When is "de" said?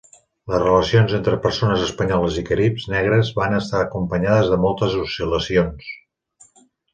4.55-4.59